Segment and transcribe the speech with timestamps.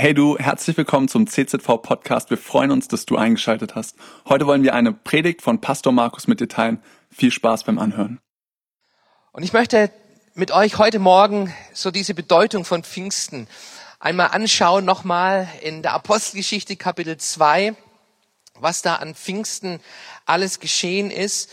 [0.00, 2.30] Hey du, herzlich willkommen zum CZV Podcast.
[2.30, 3.96] Wir freuen uns, dass du eingeschaltet hast.
[4.26, 6.82] Heute wollen wir eine Predigt von Pastor Markus mit dir teilen.
[7.10, 8.18] Viel Spaß beim Anhören.
[9.32, 9.90] Und ich möchte
[10.32, 13.46] mit euch heute Morgen so diese Bedeutung von Pfingsten
[13.98, 17.76] einmal anschauen, nochmal in der Apostelgeschichte Kapitel 2,
[18.54, 19.80] was da an Pfingsten
[20.24, 21.50] alles geschehen ist.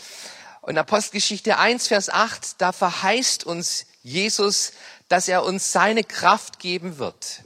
[0.62, 4.72] Und Apostelgeschichte 1, Vers 8, da verheißt uns Jesus,
[5.08, 7.42] dass er uns seine Kraft geben wird.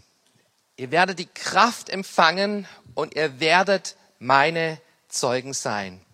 [0.82, 6.04] Ihr werdet die Kraft empfangen und ihr werdet meine Zeugen sein.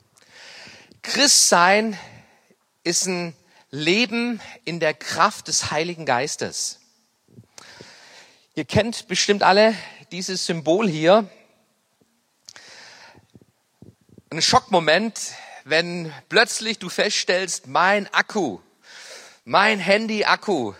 [1.00, 1.98] Christ sein
[2.84, 3.34] ist ein
[3.70, 6.80] Leben in der Kraft des Heiligen Geistes.
[8.56, 9.74] Ihr kennt bestimmt alle
[10.12, 11.26] dieses Symbol hier.
[14.28, 15.18] Ein Schockmoment,
[15.64, 18.58] wenn plötzlich du feststellst, mein Akku,
[19.46, 20.74] mein Handy-Akku,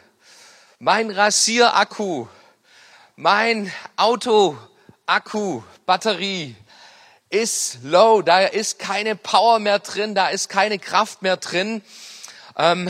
[0.79, 2.29] mein Rasierakku,
[3.21, 4.57] mein Auto,
[5.05, 6.55] Akku, Batterie
[7.31, 11.83] ist low, da ist keine Power mehr drin, da ist keine Kraft mehr drin.
[12.57, 12.89] Ähm,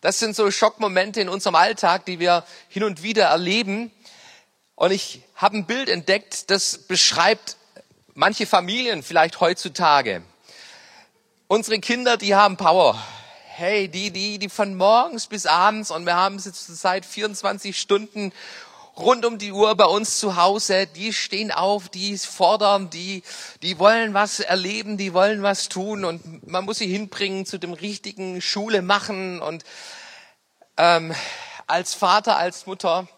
[0.00, 3.92] das sind so Schockmomente in unserem Alltag, die wir hin und wieder erleben.
[4.74, 7.56] Und ich habe ein Bild entdeckt, das beschreibt
[8.14, 10.24] manche Familien vielleicht heutzutage.
[11.46, 13.00] Unsere Kinder, die haben Power.
[13.46, 18.32] Hey, die, die, die von morgens bis abends und wir haben sie zurzeit 24 Stunden
[18.96, 23.22] rund um die Uhr bei uns zu Hause, die stehen auf, die fordern, die,
[23.62, 26.04] die wollen was erleben, die wollen was tun.
[26.04, 29.40] Und man muss sie hinbringen zu dem richtigen Schule machen.
[29.40, 29.64] Und
[30.76, 31.14] ähm,
[31.66, 33.08] als Vater, als Mutter,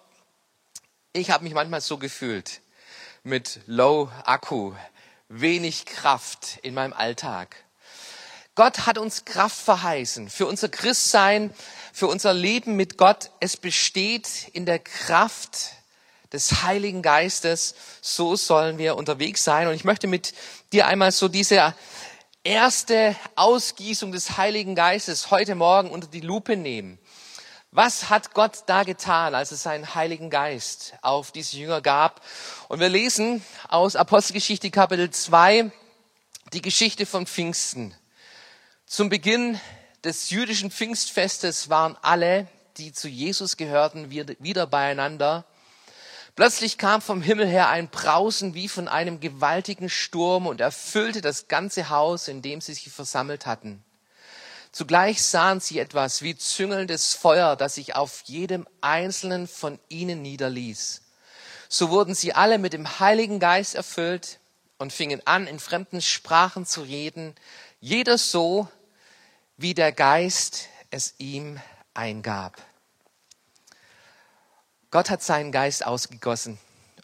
[1.12, 2.61] ich habe mich manchmal so gefühlt
[3.22, 4.75] mit Low Akku,
[5.28, 7.56] wenig Kraft in meinem Alltag.
[8.55, 11.52] Gott hat uns Kraft verheißen für unser Christsein,
[11.95, 13.31] für unser Leben mit Gott.
[13.39, 15.75] Es besteht in der Kraft
[16.33, 17.77] des Heiligen Geistes.
[18.01, 19.69] So sollen wir unterwegs sein.
[19.69, 20.34] Und ich möchte mit
[20.73, 21.73] dir einmal so diese
[22.42, 26.98] erste Ausgießung des Heiligen Geistes heute Morgen unter die Lupe nehmen.
[27.70, 32.23] Was hat Gott da getan, als es seinen Heiligen Geist auf diese Jünger gab?
[32.67, 35.70] Und wir lesen aus Apostelgeschichte Kapitel 2
[36.55, 37.95] die Geschichte von Pfingsten.
[38.85, 39.61] Zum Beginn
[40.05, 45.45] des jüdischen Pfingstfestes waren alle, die zu Jesus gehörten, wieder beieinander.
[46.37, 51.48] Plötzlich kam vom Himmel her ein Brausen wie von einem gewaltigen Sturm und erfüllte das
[51.48, 53.83] ganze Haus, in dem sie sich versammelt hatten.
[54.73, 61.03] Zugleich sahen sie etwas wie züngelndes Feuer, das sich auf jedem einzelnen von ihnen niederließ.
[61.69, 64.41] So wurden sie alle mit dem Heiligen Geist erfüllt
[64.79, 67.37] und fingen an, in fremden Sprachen zu reden,
[67.81, 68.69] jeder so,
[69.57, 71.61] wie der Geist es ihm
[71.95, 72.61] eingab.
[74.91, 76.59] Gott hat seinen Geist ausgegossen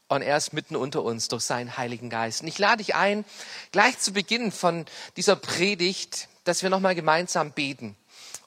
[0.09, 2.43] und er ist mitten unter uns durch seinen Heiligen Geist.
[2.43, 3.25] Und ich lade dich ein,
[3.72, 7.97] gleich zu Beginn von dieser Predigt, dass wir nochmal gemeinsam beten.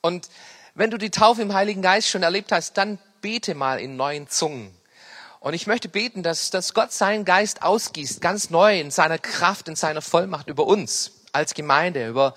[0.02, 0.30] Und
[0.76, 4.28] wenn du die Taufe im Heiligen Geist schon erlebt hast, dann bete mal in neuen
[4.28, 4.76] Zungen.
[5.40, 9.68] Und ich möchte beten, dass, dass Gott seinen Geist ausgießt, ganz neu in seiner Kraft,
[9.68, 12.34] in seiner Vollmacht über uns als Gemeinde, über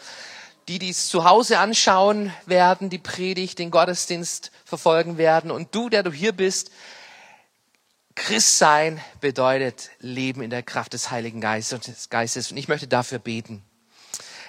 [0.68, 5.50] die, die es zu Hause anschauen werden, die Predigt, den Gottesdienst verfolgen werden.
[5.50, 6.70] Und du, der du hier bist,
[8.16, 12.50] Christ sein bedeutet Leben in der Kraft des Heiligen Geistes.
[12.50, 13.62] Und ich möchte dafür beten.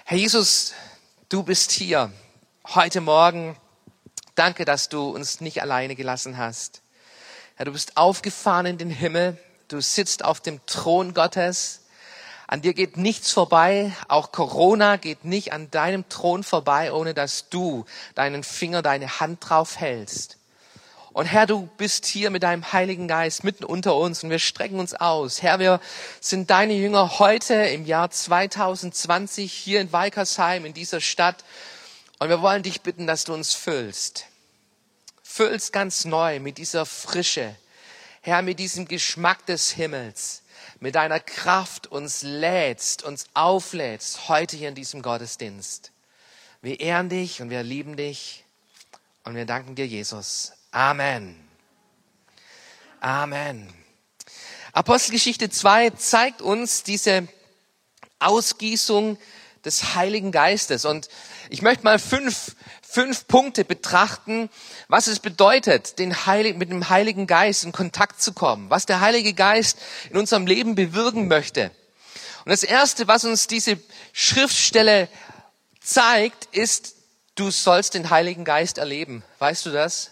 [0.06, 0.74] Herr Jesus,
[1.30, 2.12] du bist hier
[2.66, 3.58] heute Morgen.
[4.36, 6.82] Danke, dass du uns nicht alleine gelassen hast.
[7.56, 9.38] Herr, du bist aufgefahren in den Himmel.
[9.68, 11.82] Du sitzt auf dem Thron Gottes.
[12.50, 17.50] An dir geht nichts vorbei, auch Corona geht nicht an deinem Thron vorbei, ohne dass
[17.50, 17.84] du
[18.16, 20.38] deinen Finger, deine Hand drauf hältst.
[21.12, 24.80] Und Herr, du bist hier mit deinem Heiligen Geist mitten unter uns und wir strecken
[24.80, 25.42] uns aus.
[25.42, 25.82] Herr, wir
[26.22, 31.44] sind deine Jünger heute im Jahr 2020 hier in Weikersheim, in dieser Stadt.
[32.20, 34.26] Und wir wollen dich bitten, dass du uns füllst.
[35.22, 37.56] Füllst ganz neu mit dieser Frische.
[38.22, 40.44] Herr, mit diesem Geschmack des Himmels
[40.80, 45.92] mit deiner Kraft uns lädst, uns auflädst, heute hier in diesem Gottesdienst.
[46.62, 48.44] Wir ehren dich und wir lieben dich
[49.24, 50.54] und wir danken dir, Jesus.
[50.72, 51.36] Amen.
[53.00, 53.74] Amen.
[54.74, 57.28] Apostelgeschichte 2 zeigt uns diese
[58.20, 59.18] Ausgießung
[59.66, 60.86] des Heiligen Geistes.
[60.86, 61.10] Und
[61.50, 62.56] ich möchte mal fünf,
[62.90, 64.50] fünf Punkte betrachten,
[64.88, 69.02] was es bedeutet, den Heiligen, mit dem Heiligen Geist in Kontakt zu kommen, was der
[69.02, 69.78] Heilige Geist
[70.10, 71.72] in unserem Leben bewirken möchte.
[72.46, 73.78] Und das Erste, was uns diese
[74.14, 75.10] Schriftstelle
[75.82, 76.96] zeigt, ist,
[77.36, 79.24] du sollst den Heiligen Geist erleben.
[79.40, 80.12] Weißt du das?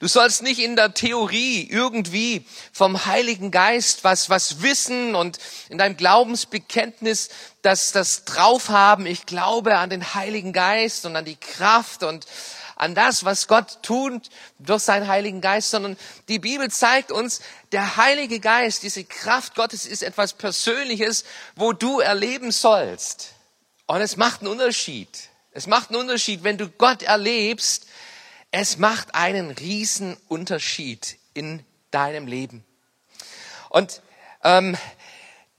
[0.00, 5.38] Du sollst nicht in der Theorie irgendwie vom Heiligen Geist was, was wissen und
[5.68, 7.28] in deinem Glaubensbekenntnis
[7.62, 9.06] das, das drauf haben.
[9.06, 12.26] Ich glaube an den Heiligen Geist und an die Kraft und
[12.80, 15.98] an das, was Gott tut durch seinen Heiligen Geist, sondern
[16.28, 17.42] die Bibel zeigt uns,
[17.72, 21.24] der Heilige Geist, diese Kraft Gottes ist etwas Persönliches,
[21.56, 23.32] wo du erleben sollst.
[23.86, 25.08] Und es macht einen Unterschied.
[25.52, 27.86] Es macht einen Unterschied, wenn du Gott erlebst,
[28.50, 32.64] es macht einen riesen Unterschied in deinem Leben.
[33.68, 34.02] Und
[34.42, 34.76] ähm,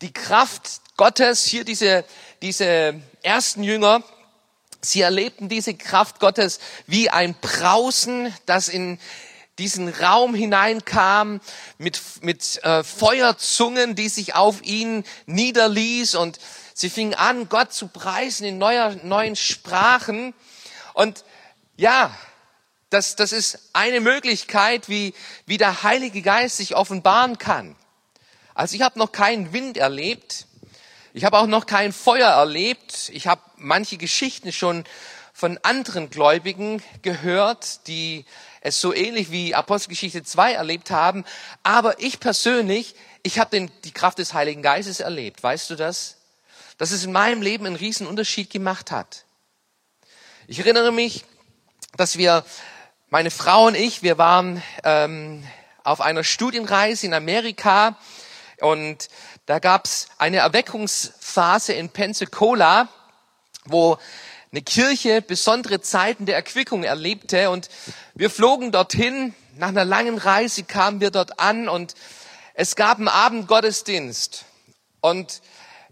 [0.02, 2.04] die Kraft Gottes, hier diese,
[2.42, 4.04] diese ersten Jünger,
[4.82, 9.00] sie erlebten diese Kraft Gottes wie ein Brausen, das in
[9.58, 11.40] diesen Raum hineinkam
[11.78, 16.40] mit, mit äh, Feuerzungen, die sich auf ihn niederließ und
[16.74, 20.34] sie fingen an, Gott zu preisen in neuer, neuen Sprachen.
[20.94, 21.24] Und
[21.78, 22.16] ja,
[22.92, 25.14] das, das ist eine Möglichkeit, wie,
[25.46, 27.76] wie der Heilige Geist sich offenbaren kann.
[28.54, 30.46] Also ich habe noch keinen Wind erlebt.
[31.14, 33.10] Ich habe auch noch kein Feuer erlebt.
[33.14, 34.84] Ich habe manche Geschichten schon
[35.34, 38.26] von anderen Gläubigen gehört, die
[38.60, 41.24] es so ähnlich wie Apostelgeschichte 2 erlebt haben.
[41.64, 45.42] Aber ich persönlich, ich habe die Kraft des Heiligen Geistes erlebt.
[45.42, 46.18] Weißt du das?
[46.78, 49.24] Dass es in meinem Leben einen riesen Unterschied gemacht hat.
[50.48, 51.24] Ich erinnere mich,
[51.96, 52.44] dass wir
[53.14, 55.46] meine Frau und ich, wir waren ähm,
[55.84, 57.98] auf einer Studienreise in Amerika
[58.62, 59.10] und
[59.48, 62.88] da gab's eine Erweckungsphase in Pensacola,
[63.66, 63.98] wo
[64.54, 67.68] eine Kirche besondere Zeiten der Erquickung erlebte und
[68.16, 69.36] wir flogen dorthin.
[69.58, 71.96] Nach einer langen Reise kamen wir dort an und
[72.54, 74.46] es gab einen Abendgottesdienst
[75.02, 75.42] und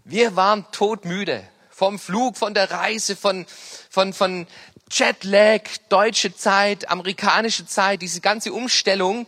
[0.04, 1.44] wir waren todmüde
[1.80, 3.46] vom Flug, von der Reise, von,
[3.88, 4.46] von, von
[4.90, 9.26] Jetlag, deutsche Zeit, amerikanische Zeit, diese ganze Umstellung.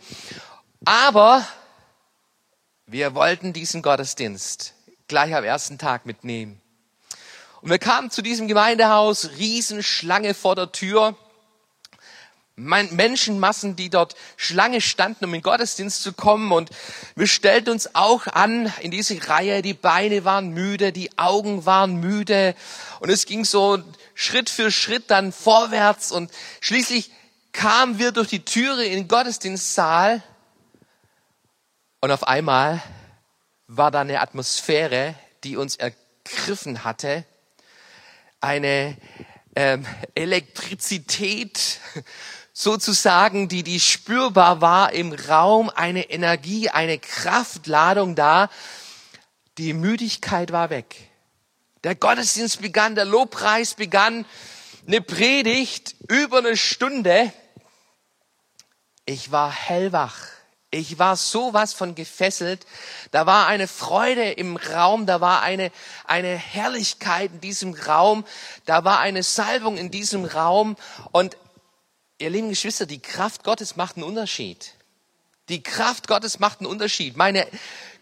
[0.85, 1.47] Aber
[2.85, 4.73] wir wollten diesen Gottesdienst
[5.07, 6.61] gleich am ersten Tag mitnehmen.
[7.61, 11.15] Und wir kamen zu diesem Gemeindehaus, Riesenschlange vor der Tür.
[12.55, 16.51] Menschenmassen, die dort Schlange standen, um in Gottesdienst zu kommen.
[16.51, 16.69] Und
[17.15, 19.61] wir stellten uns auch an in diese Reihe.
[19.61, 22.55] Die Beine waren müde, die Augen waren müde.
[22.99, 23.81] Und es ging so
[24.13, 26.11] Schritt für Schritt dann vorwärts.
[26.11, 27.11] Und schließlich
[27.53, 30.21] kamen wir durch die Türe in den Gottesdienstsaal.
[32.01, 32.83] Und auf einmal
[33.67, 37.25] war da eine Atmosphäre, die uns ergriffen hatte.
[38.41, 38.97] Eine
[39.55, 39.85] ähm,
[40.15, 41.79] Elektrizität,
[42.53, 48.49] sozusagen, die, die spürbar war im Raum, eine Energie, eine Kraftladung da.
[49.57, 50.95] Die Müdigkeit war weg.
[51.83, 54.25] Der Gottesdienst begann, der Lobpreis begann,
[54.87, 57.33] eine Predigt über eine Stunde.
[59.05, 60.17] Ich war hellwach.
[60.71, 62.65] Ich war sowas von gefesselt.
[63.11, 65.71] Da war eine Freude im Raum, da war eine,
[66.05, 68.25] eine Herrlichkeit in diesem Raum,
[68.65, 70.75] da war eine Salbung in diesem Raum
[71.11, 71.37] und
[72.19, 74.73] Ihr lieben Geschwister, die Kraft Gottes macht einen Unterschied.
[75.49, 77.17] Die Kraft Gottes macht einen Unterschied.
[77.17, 77.47] Meine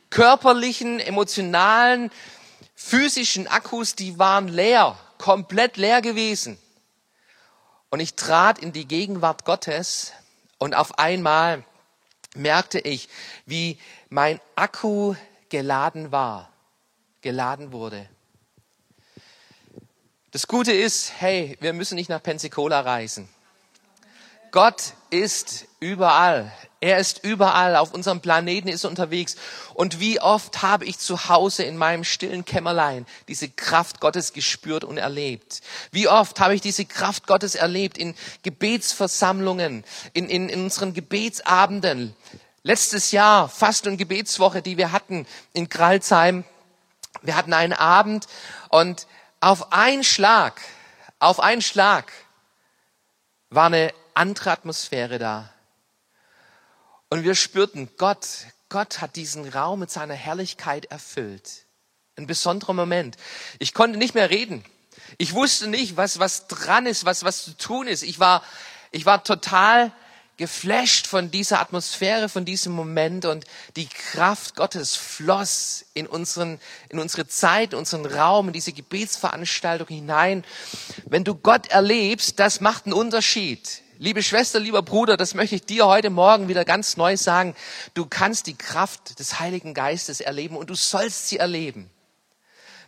[0.10, 2.12] körperlichen, emotionalen,
[2.76, 6.58] physischen Akkus, die waren leer, komplett leer gewesen.
[7.90, 10.14] Und ich trat in die Gegenwart Gottes
[10.58, 11.64] und auf einmal
[12.36, 13.10] merkte ich,
[13.46, 13.78] wie
[14.10, 15.16] mein Akku
[15.50, 16.50] geladen war,
[17.22, 18.08] geladen wurde.
[20.32, 23.28] Das Gute ist, hey, wir müssen nicht nach Pensacola reisen.
[24.52, 26.52] Gott ist überall.
[26.82, 27.76] Er ist überall.
[27.76, 29.36] Auf unserem Planeten ist er unterwegs.
[29.74, 34.84] Und wie oft habe ich zu Hause in meinem stillen Kämmerlein diese Kraft Gottes gespürt
[34.84, 35.62] und erlebt?
[35.92, 42.16] Wie oft habe ich diese Kraft Gottes erlebt in Gebetsversammlungen, in, in, in unseren Gebetsabenden?
[42.64, 46.44] Letztes Jahr, Fast- und Gebetswoche, die wir hatten in Kralsheim.
[47.22, 48.28] Wir hatten einen Abend
[48.70, 49.08] und
[49.40, 50.62] auf einen Schlag,
[51.20, 52.12] auf einen Schlag
[53.50, 55.54] war eine andere Atmosphäre da.
[57.10, 58.28] Und wir spürten, Gott,
[58.70, 61.66] Gott hat diesen Raum mit seiner Herrlichkeit erfüllt.
[62.16, 63.18] Ein besonderer Moment.
[63.60, 64.64] Ich konnte nicht mehr reden.
[65.18, 68.04] Ich wusste nicht, was, was dran ist, was, was zu tun ist.
[68.04, 68.44] Ich war,
[68.92, 69.92] ich war total
[70.38, 77.00] geflasht von dieser Atmosphäre, von diesem Moment und die Kraft Gottes floss in unseren, in
[77.00, 80.44] unsere Zeit, in unseren Raum, in diese Gebetsveranstaltung hinein.
[81.06, 83.84] Wenn du Gott erlebst, das macht einen Unterschied.
[84.02, 87.56] Liebe Schwester, lieber Bruder, das möchte ich dir heute Morgen wieder ganz neu sagen.
[87.94, 91.88] Du kannst die Kraft des Heiligen Geistes erleben und du sollst sie erleben.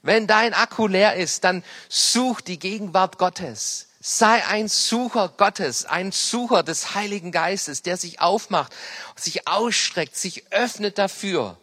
[0.01, 3.89] Wenn dein Akku leer ist, dann such die Gegenwart Gottes.
[3.99, 8.73] Sei ein Sucher Gottes, ein Sucher des Heiligen Geistes, der sich aufmacht,
[9.15, 11.59] sich ausstreckt, sich öffnet dafür.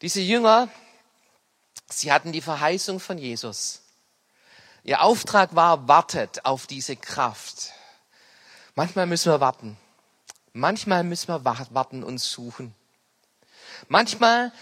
[0.00, 0.70] Diese Jünger,
[1.90, 3.81] sie hatten die Verheißung von Jesus.
[4.84, 7.70] Ihr Auftrag war, wartet auf diese Kraft.
[8.74, 9.76] Manchmal müssen wir warten.
[10.52, 12.74] Manchmal müssen wir warten und suchen.
[13.88, 14.52] Manchmal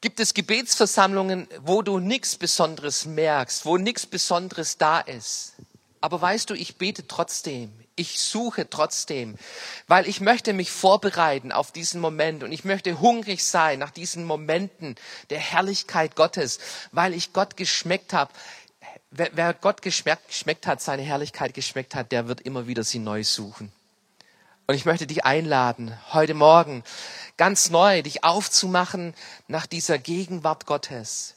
[0.00, 5.54] gibt es Gebetsversammlungen, wo du nichts Besonderes merkst, wo nichts Besonderes da ist.
[6.00, 7.72] Aber weißt du, ich bete trotzdem.
[7.98, 9.36] Ich suche trotzdem,
[9.88, 14.24] weil ich möchte mich vorbereiten auf diesen Moment und ich möchte hungrig sein nach diesen
[14.24, 14.96] Momenten
[15.30, 16.58] der Herrlichkeit Gottes,
[16.92, 18.30] weil ich Gott geschmeckt habe.
[19.16, 22.98] Wer, wer Gott geschmeckt, geschmeckt hat, seine Herrlichkeit geschmeckt hat, der wird immer wieder sie
[22.98, 23.72] neu suchen.
[24.66, 26.84] Und ich möchte dich einladen, heute Morgen
[27.38, 29.14] ganz neu dich aufzumachen
[29.48, 31.34] nach dieser Gegenwart Gottes.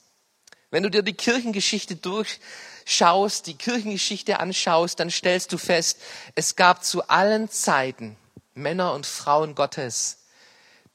[0.71, 5.99] Wenn du dir die Kirchengeschichte durchschaust, die Kirchengeschichte anschaust, dann stellst du fest,
[6.35, 8.17] es gab zu allen Zeiten
[8.55, 10.17] Männer und Frauen Gottes,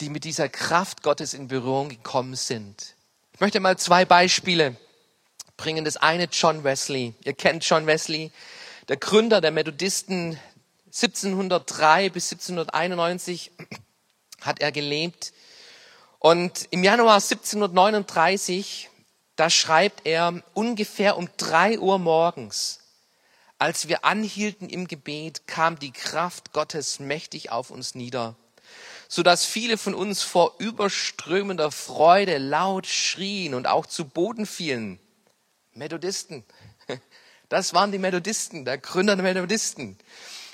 [0.02, 2.94] die mit dieser Kraft Gottes in Berührung gekommen sind.
[3.32, 4.76] Ich möchte mal zwei Beispiele
[5.56, 5.84] bringen.
[5.84, 7.14] Das eine John Wesley.
[7.24, 8.30] Ihr kennt John Wesley,
[8.88, 10.38] der Gründer der Methodisten
[10.86, 13.50] 1703 bis 1791
[14.42, 15.32] hat er gelebt.
[16.18, 18.90] Und im Januar 1739,
[19.36, 22.80] da schreibt er ungefähr um drei Uhr morgens,
[23.58, 28.36] als wir anhielten im Gebet, kam die Kraft Gottes mächtig auf uns nieder,
[29.08, 35.00] so dass viele von uns vor überströmender Freude laut schrien und auch zu Boden fielen.
[35.74, 36.44] Methodisten.
[37.50, 39.98] Das waren die Methodisten, der Gründer der Methodisten.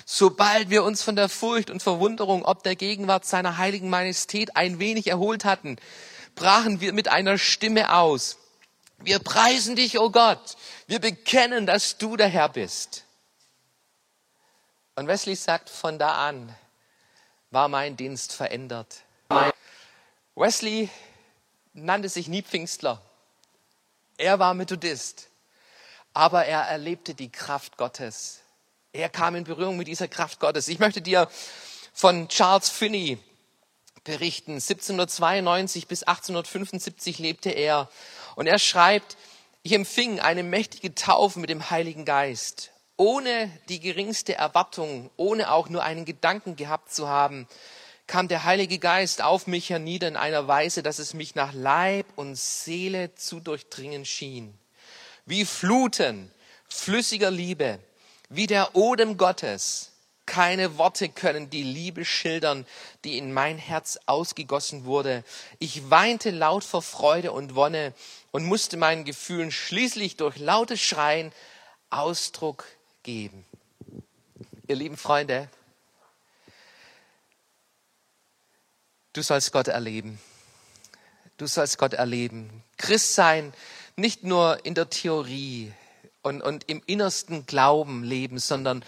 [0.05, 4.77] Sobald wir uns von der Furcht und Verwunderung ob der Gegenwart seiner heiligen Majestät ein
[4.77, 5.77] wenig erholt hatten,
[6.35, 8.37] brachen wir mit einer Stimme aus.
[8.99, 10.57] Wir preisen dich, o oh Gott.
[10.87, 13.05] Wir bekennen, dass du der Herr bist.
[14.95, 16.53] Und Wesley sagt, von da an
[17.49, 19.03] war mein Dienst verändert.
[20.35, 20.89] Wesley
[21.73, 23.01] nannte sich nie Pfingstler.
[24.21, 25.29] Er war Methodist.
[26.13, 28.41] Aber er erlebte die Kraft Gottes.
[28.93, 30.67] Er kam in Berührung mit dieser Kraft Gottes.
[30.67, 31.27] Ich möchte dir
[31.91, 33.17] von Charles Finney
[34.03, 34.53] berichten.
[34.53, 37.89] 1792 bis 1875 lebte er.
[38.35, 39.17] Und er schreibt,
[39.63, 45.67] ich empfing eine mächtige Taufe mit dem Heiligen Geist, ohne die geringste Erwartung, ohne auch
[45.67, 47.47] nur einen Gedanken gehabt zu haben,
[48.11, 52.05] kam der Heilige Geist auf mich hernieder in einer Weise, dass es mich nach Leib
[52.17, 54.53] und Seele zu durchdringen schien.
[55.25, 56.29] Wie Fluten
[56.67, 57.79] flüssiger Liebe
[58.27, 59.93] wie der Odem Gottes.
[60.25, 62.65] Keine Worte können die Liebe schildern,
[63.05, 65.23] die in mein Herz ausgegossen wurde.
[65.59, 67.93] Ich weinte laut vor Freude und Wonne
[68.31, 71.31] und musste meinen Gefühlen schließlich durch lautes Schreien
[71.89, 72.65] Ausdruck
[73.03, 73.45] geben.
[74.67, 75.47] Ihr lieben Freunde,
[79.13, 80.19] du sollst Gott erleben.
[81.37, 82.63] Du sollst Gott erleben.
[82.77, 83.53] Christ sein,
[83.95, 85.73] nicht nur in der Theorie,
[86.21, 88.83] und, und im innersten Glauben leben, sondern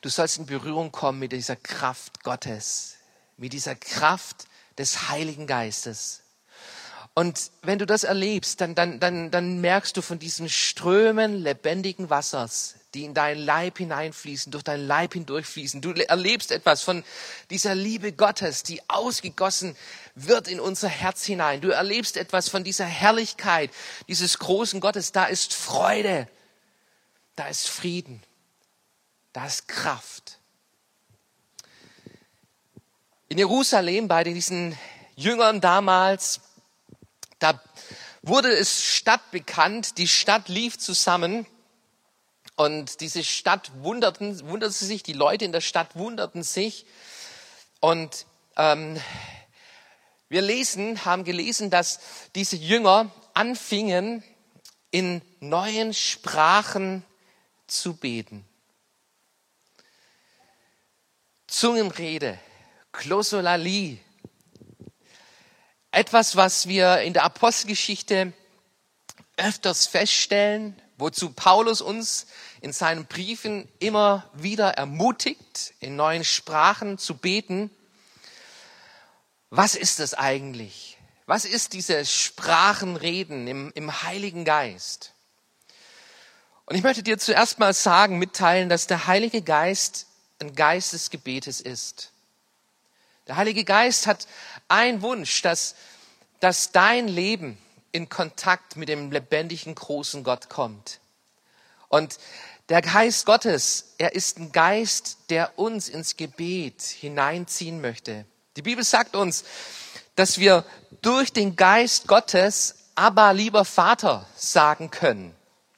[0.00, 2.96] du sollst in Berührung kommen mit dieser Kraft Gottes,
[3.36, 4.46] mit dieser Kraft
[4.78, 6.22] des Heiligen Geistes.
[7.14, 12.08] Und wenn du das erlebst, dann, dann, dann, dann merkst du von diesen Strömen lebendigen
[12.10, 15.80] Wassers, die in deinen Leib hineinfließen, durch deinen Leib hindurchfließen.
[15.80, 17.04] Du erlebst etwas von
[17.50, 19.76] dieser Liebe Gottes, die ausgegossen
[20.14, 21.60] wird in unser Herz hinein.
[21.60, 23.70] Du erlebst etwas von dieser Herrlichkeit
[24.08, 25.12] dieses großen Gottes.
[25.12, 26.28] Da ist Freude,
[27.36, 28.22] da ist Frieden,
[29.32, 30.38] da ist Kraft.
[33.28, 34.78] In Jerusalem bei diesen
[35.16, 36.40] Jüngern damals,
[37.38, 37.58] da
[38.20, 41.46] wurde es stadtbekannt, die Stadt lief zusammen
[42.56, 46.86] und diese Stadt wunderten, wunderte sich, die Leute in der Stadt wunderten sich
[47.80, 49.00] und ähm,
[50.28, 52.00] wir lesen, haben gelesen, dass
[52.34, 54.22] diese Jünger anfingen,
[54.90, 57.04] in neuen Sprachen
[57.66, 58.46] zu beten.
[61.46, 62.38] Zungenrede,
[62.92, 63.98] Klosolalie.
[65.90, 68.32] Etwas, was wir in der Apostelgeschichte
[69.36, 72.26] öfters feststellen, wozu Paulus uns
[72.60, 77.70] in seinen Briefen immer wieder ermutigt, in neuen Sprachen zu beten.
[79.50, 80.96] Was ist das eigentlich?
[81.26, 85.12] Was ist dieses Sprachenreden im, im Heiligen Geist?
[86.66, 90.06] Und ich möchte dir zuerst mal sagen, mitteilen, dass der Heilige Geist
[90.38, 92.12] ein Geist des Gebetes ist.
[93.26, 94.26] Der Heilige Geist hat
[94.68, 95.74] einen Wunsch, dass,
[96.40, 97.58] dass dein Leben
[97.92, 101.00] in Kontakt mit dem lebendigen, großen Gott kommt.
[101.88, 102.18] Und
[102.68, 108.24] der Geist Gottes, er ist ein Geist, der uns ins Gebet hineinziehen möchte.
[108.56, 109.44] Die Bibel sagt uns,
[110.16, 110.64] dass wir
[111.02, 115.34] durch den Geist Gottes aber lieber Vater sagen können.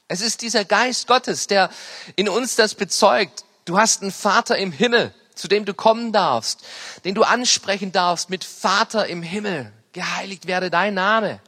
[0.08, 1.70] Es ist dieser Geist Gottes, der
[2.16, 3.44] in uns das bezeugt.
[3.64, 6.64] Du hast einen Vater im Himmel, zu dem du kommen darfst,
[7.04, 9.72] den du ansprechen darfst mit Vater im Himmel.
[9.92, 11.40] Geheiligt werde dein Name.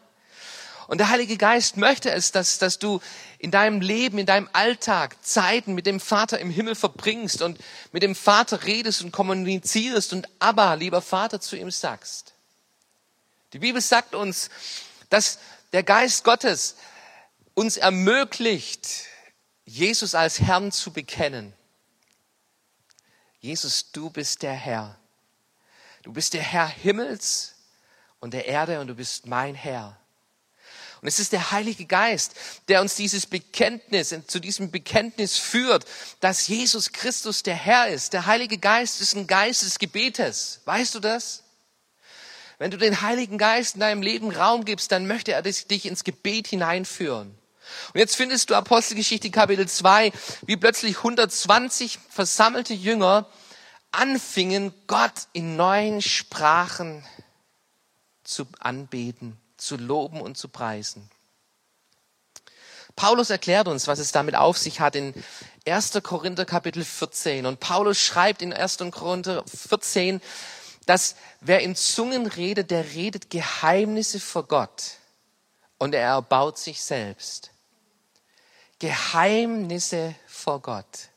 [0.87, 3.01] Und der Heilige Geist möchte es, dass, dass du
[3.39, 7.59] in deinem Leben, in deinem Alltag Zeiten mit dem Vater im Himmel verbringst und
[7.93, 12.35] mit dem Vater redest und kommunizierst und aber, lieber Vater, zu ihm sagst.
[13.53, 14.49] Die Bibel sagt uns,
[15.11, 15.39] dass
[15.73, 16.77] der Geist Gottes
[17.55, 19.07] uns ermöglicht,
[19.65, 21.53] Jesus als Herrn zu bekennen.
[23.41, 24.99] Jesus, du bist der Herr.
[26.03, 27.55] Du bist der Herr Himmels
[28.21, 29.99] und der Erde und du bist mein Herr.
[31.03, 32.35] Und es ist der Heilige Geist,
[32.69, 35.85] der uns dieses Bekenntnis, zu diesem Bekenntnis führt,
[36.21, 38.13] dass Jesus Christus der Herr ist.
[38.13, 40.61] Der Heilige Geist ist ein Geist des Gebetes.
[40.65, 41.43] Weißt du das?
[42.59, 46.05] Wenn du den Heiligen Geist in deinem Leben Raum gibst, dann möchte er dich ins
[46.05, 47.37] Gebet hineinführen.
[47.93, 50.13] Und jetzt findest du Apostelgeschichte Kapitel 2,
[50.47, 53.29] wie plötzlich 120 versammelte Jünger
[53.91, 57.05] anfingen, Gott in neuen Sprachen
[58.25, 61.11] zu anbeten zu loben und zu preisen.
[62.95, 65.13] Paulus erklärt uns, was es damit auf sich hat in
[65.67, 65.99] 1.
[66.03, 67.45] Korinther Kapitel 14.
[67.45, 68.79] Und Paulus schreibt in 1.
[68.91, 70.23] Korinther 14,
[70.87, 74.99] dass wer in Zungen redet, der redet Geheimnisse vor Gott
[75.79, 77.51] und er erbaut sich selbst.
[78.79, 81.11] Geheimnisse vor Gott.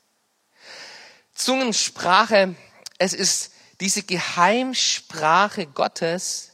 [1.34, 2.56] Zungensprache,
[2.98, 6.49] es ist diese Geheimsprache Gottes,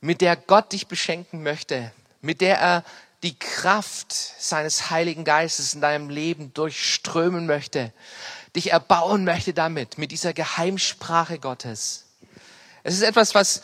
[0.00, 2.84] mit der Gott dich beschenken möchte, mit der er
[3.22, 7.92] die Kraft seines Heiligen Geistes in deinem Leben durchströmen möchte,
[8.54, 12.04] dich erbauen möchte damit, mit dieser Geheimsprache Gottes.
[12.84, 13.62] Es ist etwas, was,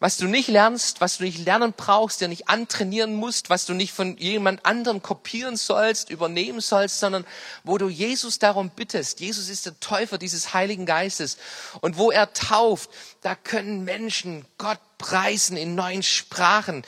[0.00, 3.72] was du nicht lernst, was du nicht lernen brauchst, dir nicht antrainieren musst, was du
[3.72, 7.24] nicht von jemand anderem kopieren sollst, übernehmen sollst, sondern
[7.62, 9.20] wo du Jesus darum bittest.
[9.20, 11.36] Jesus ist der Täufer dieses Heiligen Geistes.
[11.82, 12.90] Und wo er tauft,
[13.22, 16.82] da können Menschen Gott preisen in neuen Sprachen,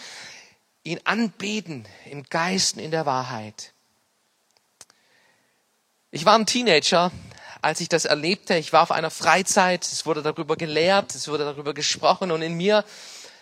[0.84, 3.74] ihn anbeten im Geist in der Wahrheit.
[6.10, 7.12] Ich war ein Teenager,
[7.60, 8.56] als ich das erlebte.
[8.56, 12.54] Ich war auf einer Freizeit, es wurde darüber gelehrt, es wurde darüber gesprochen und in
[12.54, 12.86] mir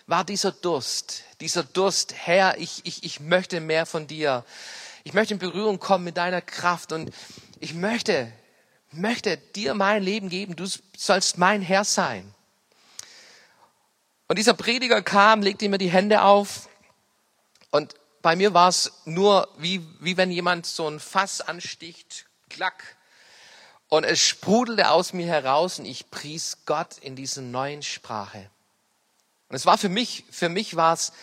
[0.07, 4.43] war dieser Durst, dieser Durst, Herr, ich, ich, ich möchte mehr von dir.
[5.05, 7.11] Ich möchte in Berührung kommen mit deiner Kraft und
[7.61, 8.29] ich möchte,
[8.91, 10.57] möchte dir mein Leben geben.
[10.57, 12.34] Du sollst mein Herr sein.
[14.27, 16.67] Und dieser Prediger kam, legte mir die Hände auf
[17.69, 22.95] und bei mir war es nur wie, wie wenn jemand so ein Fass ansticht, klack.
[23.87, 28.49] Und es sprudelte aus mir heraus und ich pries Gott in dieser neuen Sprache.
[29.49, 31.13] Und es war für mich, für mich war es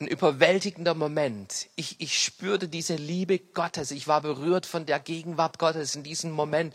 [0.00, 1.68] ein überwältigender Moment.
[1.76, 3.90] Ich, ich spürte diese Liebe Gottes.
[3.90, 6.74] Ich war berührt von der Gegenwart Gottes in diesem Moment.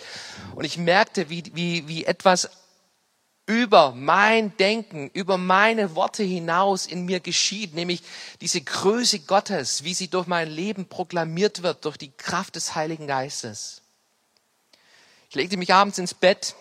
[0.55, 2.49] Und ich merkte, wie, wie, wie etwas
[3.49, 8.03] über mein Denken, über meine Worte hinaus in mir geschieht, nämlich
[8.41, 13.07] diese Größe Gottes, wie sie durch mein Leben proklamiert wird, durch die Kraft des Heiligen
[13.07, 13.81] Geistes.
[15.31, 16.53] Ich legte mich abends ins Bett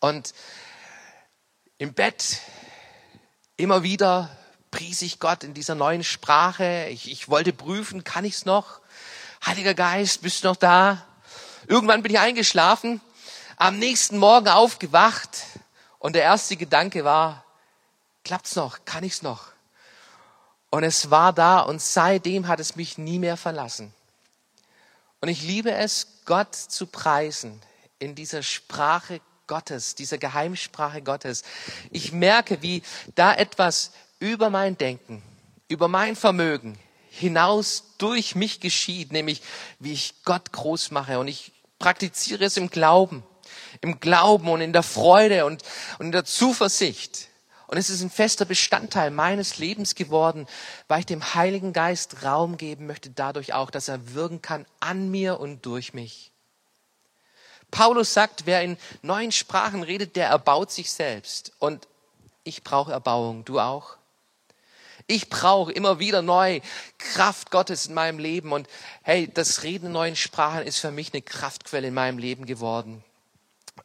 [0.00, 0.34] und
[1.78, 2.40] im Bett
[3.56, 4.36] immer wieder
[4.72, 6.88] pries ich Gott in dieser neuen Sprache.
[6.90, 8.80] Ich, ich wollte prüfen, kann ich's noch?
[9.46, 11.06] Heiliger Geist, bist du noch da?
[11.68, 13.00] Irgendwann bin ich eingeschlafen,
[13.58, 15.44] am nächsten Morgen aufgewacht
[15.98, 17.44] und der erste Gedanke war,
[18.24, 18.84] klappt's noch?
[18.84, 19.52] Kann ich's noch?
[20.70, 23.94] Und es war da und seitdem hat es mich nie mehr verlassen.
[25.20, 27.60] Und ich liebe es, Gott zu preisen
[27.98, 31.42] in dieser Sprache Gottes, dieser Geheimsprache Gottes.
[31.90, 32.82] Ich merke, wie
[33.14, 35.22] da etwas über mein Denken,
[35.68, 36.78] über mein Vermögen
[37.10, 39.42] hinaus durch mich geschieht, nämlich
[39.80, 43.24] wie ich Gott groß mache und ich praktiziere es im Glauben
[43.80, 45.62] im Glauben und in der Freude und,
[45.98, 47.28] und in der Zuversicht.
[47.68, 50.46] Und es ist ein fester Bestandteil meines Lebens geworden,
[50.88, 55.10] weil ich dem Heiligen Geist Raum geben möchte, dadurch auch, dass er wirken kann an
[55.10, 56.32] mir und durch mich.
[57.70, 61.52] Paulus sagt, wer in neuen Sprachen redet, der erbaut sich selbst.
[61.58, 61.86] Und
[62.42, 63.96] ich brauche Erbauung, du auch?
[65.06, 66.60] Ich brauche immer wieder neu
[66.96, 68.52] Kraft Gottes in meinem Leben.
[68.52, 68.66] Und
[69.02, 73.04] hey, das Reden in neuen Sprachen ist für mich eine Kraftquelle in meinem Leben geworden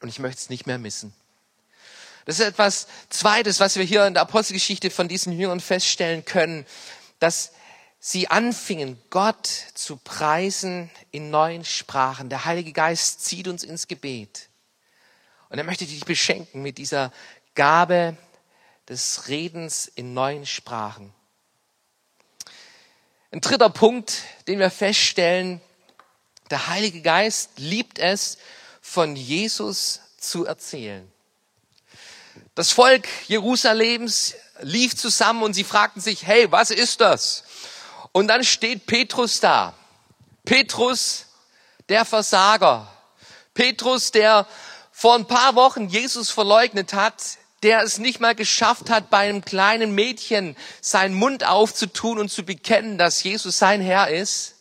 [0.01, 1.13] und ich möchte es nicht mehr missen.
[2.25, 6.65] Das ist etwas Zweites, was wir hier in der Apostelgeschichte von diesen Jüngern feststellen können,
[7.19, 7.51] dass
[7.99, 12.29] sie anfingen, Gott zu preisen in neuen Sprachen.
[12.29, 14.49] Der Heilige Geist zieht uns ins Gebet.
[15.49, 17.11] Und er möchte dich beschenken mit dieser
[17.55, 18.17] Gabe
[18.87, 21.13] des Redens in neuen Sprachen.
[23.31, 25.61] Ein dritter Punkt, den wir feststellen,
[26.49, 28.37] der Heilige Geist liebt es,
[28.85, 31.09] von Jesus zu erzählen.
[32.53, 37.45] Das Volk Jerusalems lief zusammen und sie fragten sich, hey, was ist das?
[38.11, 39.73] Und dann steht Petrus da.
[40.43, 41.25] Petrus,
[41.89, 42.87] der Versager.
[43.53, 44.45] Petrus, der
[44.91, 47.23] vor ein paar Wochen Jesus verleugnet hat,
[47.63, 52.43] der es nicht mal geschafft hat, bei einem kleinen Mädchen seinen Mund aufzutun und zu
[52.43, 54.55] bekennen, dass Jesus sein Herr ist.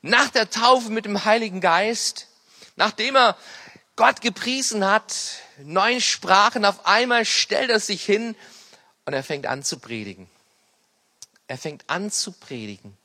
[0.00, 2.28] Nach der Taufe mit dem Heiligen Geist,
[2.78, 3.36] nachdem er
[3.96, 5.14] Gott gepriesen hat,
[5.58, 8.36] neun Sprachen, auf einmal stellt er sich hin
[9.04, 10.30] und er fängt an zu predigen.
[11.48, 12.96] Er fängt an zu predigen.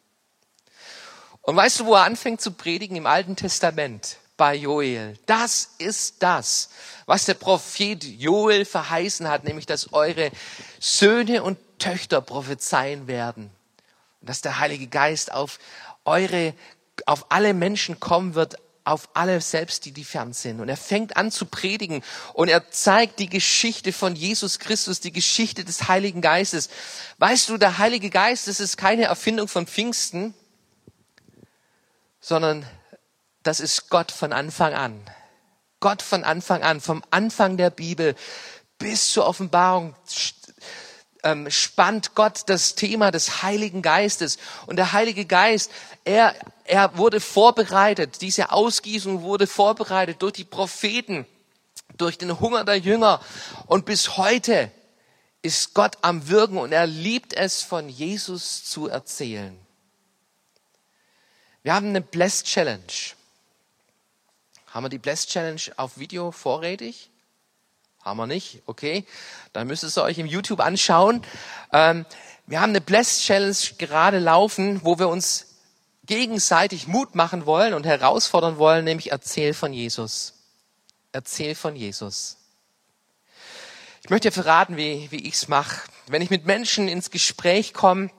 [1.41, 2.95] Und weißt du, wo er anfängt zu predigen?
[2.95, 5.17] Im Alten Testament bei Joel.
[5.25, 6.69] Das ist das,
[7.05, 10.31] was der Prophet Joel verheißen hat, nämlich dass eure
[10.79, 13.49] Söhne und Töchter prophezeien werden.
[14.21, 15.59] Und dass der Heilige Geist auf
[16.05, 16.53] eure,
[17.05, 20.59] auf alle Menschen kommen wird, auf alle selbst, die die fern sind.
[20.59, 25.13] Und er fängt an zu predigen und er zeigt die Geschichte von Jesus Christus, die
[25.13, 26.69] Geschichte des Heiligen Geistes.
[27.17, 30.33] Weißt du, der Heilige Geist, das ist keine Erfindung von Pfingsten,
[32.19, 32.65] sondern
[33.43, 35.01] das ist Gott von Anfang an.
[35.79, 38.15] Gott von Anfang an, vom Anfang der Bibel
[38.77, 39.95] bis zur Offenbarung
[41.23, 44.37] ähm, spannt Gott das Thema des Heiligen Geistes.
[44.67, 45.71] Und der Heilige Geist,
[46.03, 51.25] er, er wurde vorbereitet, diese Ausgießung wurde vorbereitet durch die Propheten,
[51.97, 53.21] durch den Hunger der Jünger.
[53.67, 54.71] Und bis heute
[55.41, 59.57] ist Gott am Wirken und er liebt es, von Jesus zu erzählen.
[61.63, 62.81] Wir haben eine Blessed Challenge.
[64.73, 67.11] Haben wir die Bless Challenge auf Video vorrätig?
[68.03, 68.61] Haben wir nicht?
[68.65, 69.05] Okay.
[69.53, 71.21] Dann müsst ihr es euch im YouTube anschauen.
[71.71, 72.05] Ähm,
[72.45, 75.47] wir haben eine Bless Challenge gerade laufen, wo wir uns
[76.05, 80.33] gegenseitig Mut machen wollen und herausfordern wollen, nämlich erzähl von Jesus.
[81.13, 82.37] Erzähl von Jesus.
[84.03, 85.87] Ich möchte dir verraten, wie, wie ich es mache.
[86.07, 88.09] Wenn ich mit Menschen ins Gespräch komme,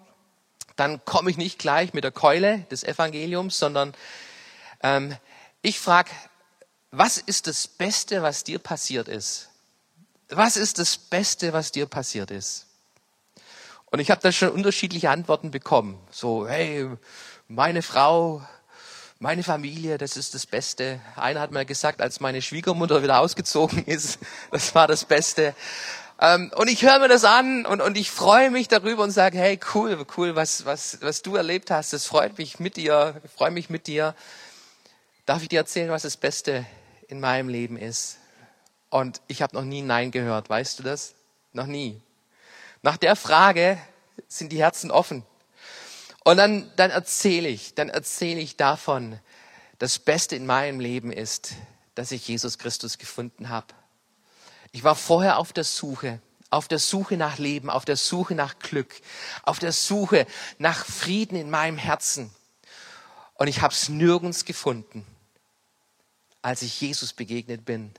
[0.76, 3.92] dann komme ich nicht gleich mit der Keule des Evangeliums, sondern
[4.82, 5.14] ähm,
[5.60, 6.10] ich frage,
[6.90, 9.50] was ist das Beste, was dir passiert ist?
[10.28, 12.66] Was ist das Beste, was dir passiert ist?
[13.86, 15.98] Und ich habe da schon unterschiedliche Antworten bekommen.
[16.10, 16.88] So, hey,
[17.46, 18.42] meine Frau,
[19.18, 21.00] meine Familie, das ist das Beste.
[21.16, 24.18] Einer hat mal gesagt, als meine Schwiegermutter wieder ausgezogen ist,
[24.50, 25.54] das war das Beste.
[26.20, 29.38] Ähm, und ich höre mir das an und, und ich freue mich darüber und sage,
[29.38, 33.30] hey, cool, cool, was, was, was du erlebt hast, das freut mich mit dir, ich
[33.30, 34.14] freue mich mit dir.
[35.26, 36.66] Darf ich dir erzählen, was das Beste
[37.08, 38.18] in meinem Leben ist.
[38.94, 41.16] Und ich habe noch nie Nein gehört, weißt du das?
[41.52, 42.00] Noch nie.
[42.80, 43.76] Nach der Frage
[44.28, 45.24] sind die Herzen offen.
[46.22, 49.18] Und dann, dann erzähle ich, dann erzähle ich davon,
[49.80, 51.54] das Beste in meinem Leben ist,
[51.96, 53.66] dass ich Jesus Christus gefunden habe.
[54.70, 58.60] Ich war vorher auf der Suche, auf der Suche nach Leben, auf der Suche nach
[58.60, 58.94] Glück,
[59.42, 60.24] auf der Suche
[60.58, 62.30] nach Frieden in meinem Herzen.
[63.34, 65.04] Und ich habe es nirgends gefunden
[66.44, 67.90] als ich Jesus begegnet bin,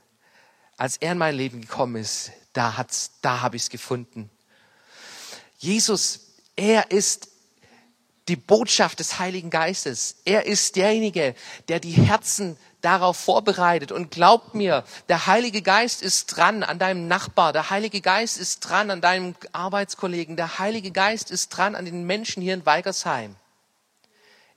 [0.78, 4.30] als er in mein Leben gekommen ist, da hat's, da habe ich es gefunden.
[5.58, 6.20] Jesus,
[6.56, 7.30] er ist
[8.28, 10.18] die Botschaft des Heiligen Geistes.
[10.26, 11.36] Er ist derjenige,
[11.68, 13.92] der die Herzen darauf vorbereitet.
[13.92, 17.54] Und glaubt mir, der Heilige Geist ist dran an deinem Nachbar.
[17.54, 20.36] Der Heilige Geist ist dran an deinem Arbeitskollegen.
[20.36, 23.36] Der Heilige Geist ist dran an den Menschen hier in Weigersheim.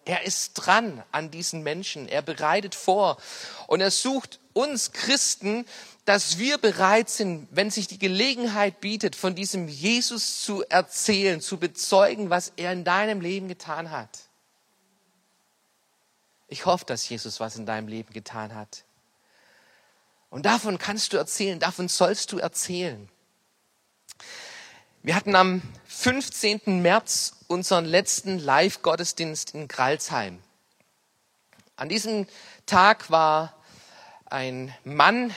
[0.04, 2.08] Er ist dran an diesen Menschen.
[2.08, 3.18] Er bereitet vor.
[3.66, 5.64] Und er sucht uns Christen,
[6.04, 11.58] dass wir bereit sind, wenn sich die Gelegenheit bietet, von diesem Jesus zu erzählen, zu
[11.58, 14.08] bezeugen, was er in deinem Leben getan hat.
[16.48, 18.84] Ich hoffe, dass Jesus was in deinem Leben getan hat.
[20.28, 23.08] Und davon kannst du erzählen, davon sollst du erzählen.
[25.02, 26.82] Wir hatten am 15.
[26.82, 30.42] März unseren letzten Live-Gottesdienst in Kralsheim.
[31.76, 32.26] An diesem
[32.66, 33.57] Tag war
[34.30, 35.34] ein Mann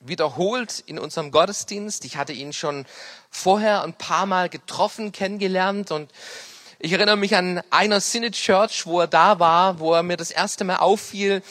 [0.00, 2.04] wiederholt in unserem Gottesdienst.
[2.04, 2.86] Ich hatte ihn schon
[3.30, 6.10] vorher ein paar Mal getroffen, kennengelernt und
[6.78, 10.30] ich erinnere mich an einer Synod Church, wo er da war, wo er mir das
[10.30, 11.42] erste Mal auffiel.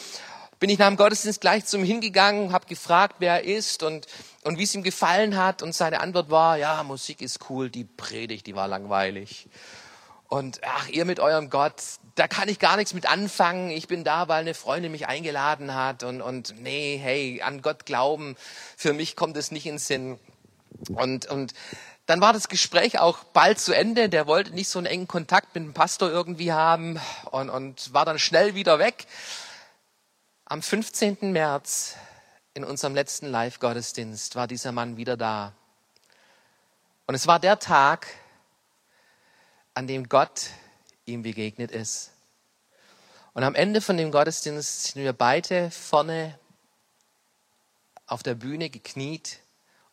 [0.59, 4.07] Bin ich nach dem Gottesdienst gleich zum hingegangen, habe gefragt, wer er ist und
[4.47, 5.61] und wie es ihm gefallen hat.
[5.61, 9.47] Und seine Antwort war, ja, Musik ist cool, die Predigt, die war langweilig.
[10.29, 11.81] Und ach, ihr mit eurem Gott,
[12.15, 13.69] da kann ich gar nichts mit anfangen.
[13.69, 16.03] Ich bin da, weil eine Freundin mich eingeladen hat.
[16.03, 18.35] Und, und nee, hey, an Gott glauben,
[18.75, 20.19] für mich kommt es nicht in Sinn.
[20.89, 21.53] Und, und
[22.07, 24.09] dann war das Gespräch auch bald zu Ende.
[24.09, 26.99] Der wollte nicht so einen engen Kontakt mit dem Pastor irgendwie haben
[27.31, 29.05] und, und war dann schnell wieder weg.
[30.45, 31.31] Am 15.
[31.31, 31.95] März
[32.53, 35.53] in unserem letzten Live-Gottesdienst war dieser Mann wieder da.
[37.05, 38.07] Und es war der Tag,
[39.77, 40.47] an dem Gott
[41.05, 42.09] ihm begegnet ist.
[43.33, 46.39] Und am Ende von dem Gottesdienst sind wir beide vorne
[48.07, 49.37] auf der Bühne gekniet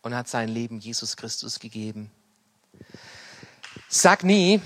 [0.01, 2.11] und hat sein Leben Jesus Christus gegeben.
[3.91, 4.63] Sag nie,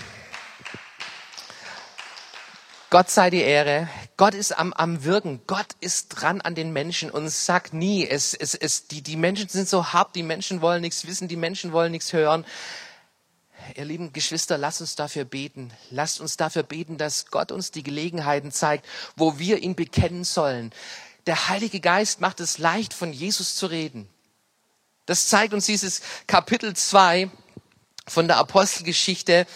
[2.90, 3.88] Gott sei die Ehre.
[4.16, 5.40] Gott ist am, am Wirken.
[5.48, 9.48] Gott ist dran an den Menschen und sag nie, es, es, es, die, die Menschen
[9.48, 12.46] sind so hart, die Menschen wollen nichts wissen, die Menschen wollen nichts hören
[13.76, 15.72] ihr lieben Geschwister, lasst uns dafür beten.
[15.90, 20.72] Lasst uns dafür beten, dass Gott uns die Gelegenheiten zeigt, wo wir ihn bekennen sollen.
[21.26, 24.08] Der Heilige Geist macht es leicht, von Jesus zu reden.
[25.06, 27.30] Das zeigt uns dieses Kapitel 2
[28.06, 29.46] von der Apostelgeschichte.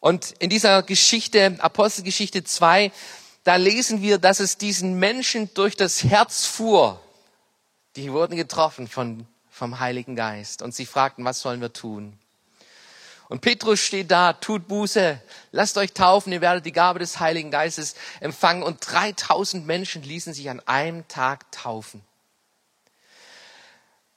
[0.00, 2.92] Und in dieser Geschichte, Apostelgeschichte 2,
[3.44, 7.00] da lesen wir, dass es diesen Menschen durch das Herz fuhr.
[7.96, 10.62] Die wurden getroffen von, vom Heiligen Geist.
[10.62, 12.18] Und sie fragten, was sollen wir tun?
[13.32, 15.18] Und Petrus steht da, tut Buße,
[15.52, 18.62] lasst euch taufen, ihr werdet die Gabe des Heiligen Geistes empfangen.
[18.62, 22.02] Und 3000 Menschen ließen sich an einem Tag taufen.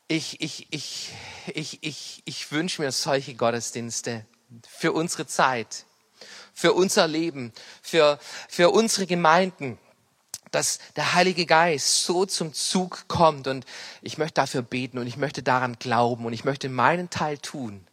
[0.09, 1.13] Ich, ich, ich,
[1.47, 4.25] ich, ich, ich wünsche mir solche Gottesdienste
[4.67, 5.85] für unsere Zeit,
[6.53, 9.79] für unser Leben, für, für unsere Gemeinden
[10.51, 13.65] dass der Heilige Geist so zum Zug kommt und
[14.01, 17.85] ich möchte dafür beten und ich möchte daran glauben und ich möchte meinen Teil tun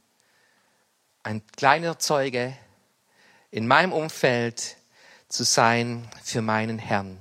[1.23, 2.57] ein kleiner Zeuge
[3.51, 4.77] in meinem Umfeld
[5.29, 7.19] zu sein für meinen Herrn.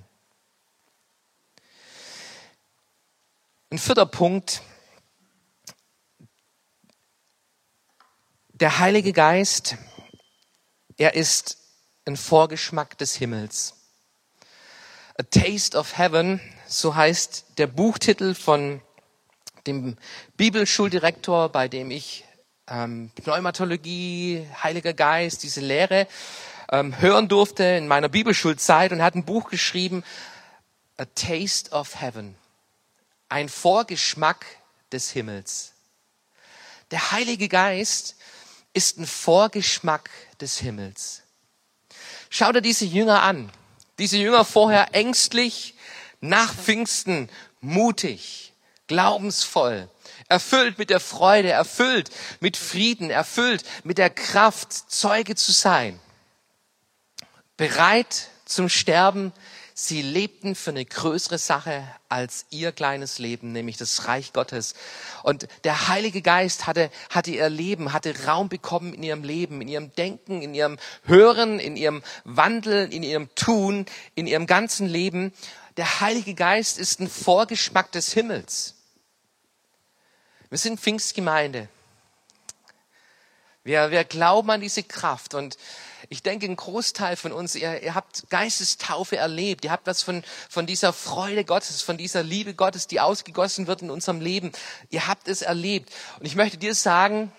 [3.69, 4.61] Ein vierter Punkt.
[8.49, 9.77] Der Heilige Geist,
[10.97, 11.57] er ist
[12.05, 13.75] ein Vorgeschmack des Himmels.
[15.17, 18.81] A Taste of Heaven, so heißt der Buchtitel von
[19.67, 19.95] dem
[20.37, 22.25] Bibelschuldirektor, bei dem ich
[22.71, 26.07] ähm, Pneumatologie, Heiliger Geist, diese Lehre
[26.71, 30.03] ähm, hören durfte in meiner Bibelschulzeit und hat ein Buch geschrieben,
[30.97, 32.36] A Taste of Heaven,
[33.29, 34.45] ein Vorgeschmack
[34.91, 35.73] des Himmels.
[36.91, 38.15] Der Heilige Geist
[38.73, 41.23] ist ein Vorgeschmack des Himmels.
[42.29, 43.51] Schau dir diese Jünger an.
[43.99, 45.75] Diese Jünger vorher ängstlich,
[46.21, 47.29] nach Pfingsten
[47.60, 48.53] mutig,
[48.88, 49.89] glaubensvoll,
[50.32, 56.00] erfüllt mit der Freude, erfüllt mit Frieden, erfüllt mit der Kraft, Zeuge zu sein.
[57.58, 59.34] Bereit zum Sterben.
[59.74, 64.74] Sie lebten für eine größere Sache als ihr kleines Leben, nämlich das Reich Gottes.
[65.24, 69.67] Und der Heilige Geist hatte, hatte ihr Leben, hatte Raum bekommen in ihrem Leben, in
[69.67, 75.34] ihrem Denken, in ihrem Hören, in ihrem Wandeln, in ihrem Tun, in ihrem ganzen Leben.
[75.78, 78.76] Der Heilige Geist ist ein Vorgeschmack des Himmels.
[80.51, 81.69] Wir sind Pfingstgemeinde.
[83.63, 85.57] Wir, wir glauben an diese Kraft und
[86.09, 89.63] ich denke, ein Großteil von uns, ihr, ihr habt Geistestaufe erlebt.
[89.63, 93.81] Ihr habt was von, von dieser Freude Gottes, von dieser Liebe Gottes, die ausgegossen wird
[93.81, 94.51] in unserem Leben.
[94.89, 95.89] Ihr habt es erlebt.
[96.19, 97.31] Und ich möchte dir sagen,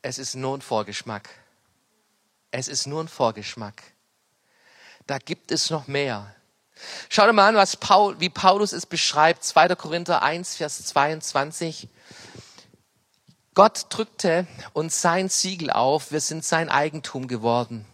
[0.00, 1.28] es ist nur ein Vorgeschmack.
[2.50, 3.82] Es ist nur ein Vorgeschmack.
[5.06, 6.34] Da gibt es noch mehr.
[7.08, 9.74] Schau dir mal an, was Paul, wie Paulus es beschreibt, 2.
[9.74, 11.88] Korinther 1, Vers 22.
[13.54, 17.84] Gott drückte uns sein Siegel auf, wir sind sein Eigentum geworden.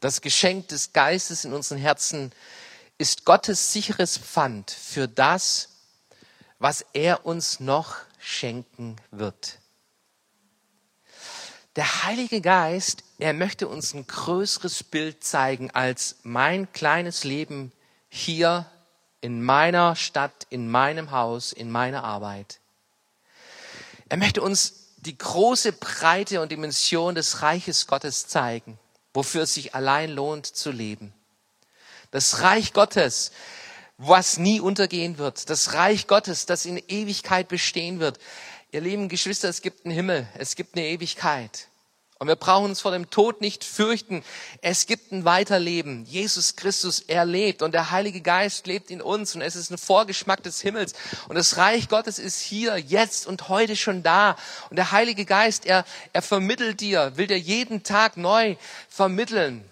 [0.00, 2.32] Das Geschenk des Geistes in unseren Herzen
[2.98, 5.70] ist Gottes sicheres Pfand für das,
[6.58, 9.58] was er uns noch schenken wird.
[11.76, 17.72] Der Heilige Geist, er möchte uns ein größeres Bild zeigen als mein kleines Leben
[18.14, 18.66] hier
[19.20, 22.60] in meiner Stadt, in meinem Haus, in meiner Arbeit.
[24.08, 28.78] Er möchte uns die große Breite und Dimension des Reiches Gottes zeigen,
[29.12, 31.12] wofür es sich allein lohnt zu leben.
[32.12, 33.32] Das Reich Gottes,
[33.98, 35.50] was nie untergehen wird.
[35.50, 38.18] Das Reich Gottes, das in Ewigkeit bestehen wird.
[38.70, 41.68] Ihr lieben Geschwister, es gibt einen Himmel, es gibt eine Ewigkeit.
[42.24, 44.24] Und wir brauchen uns vor dem Tod nicht fürchten.
[44.62, 46.06] Es gibt ein Weiterleben.
[46.06, 49.76] Jesus Christus, er lebt und der Heilige Geist lebt in uns und es ist ein
[49.76, 50.94] Vorgeschmack des Himmels.
[51.28, 54.38] Und das Reich Gottes ist hier, jetzt und heute schon da.
[54.70, 55.84] Und der Heilige Geist, er,
[56.14, 58.56] er vermittelt dir, will dir jeden Tag neu
[58.88, 59.62] vermitteln.